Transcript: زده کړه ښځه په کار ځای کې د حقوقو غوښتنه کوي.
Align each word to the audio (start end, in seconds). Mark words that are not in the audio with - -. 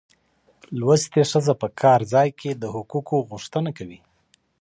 زده 0.99 1.07
کړه 1.11 1.23
ښځه 1.31 1.53
په 1.61 1.67
کار 1.81 1.99
ځای 2.13 2.29
کې 2.39 2.51
د 2.61 2.63
حقوقو 2.75 3.17
غوښتنه 3.29 3.69
کوي. 3.77 3.99